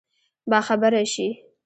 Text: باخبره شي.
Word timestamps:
باخبره 0.51 1.03
شي. 1.13 1.27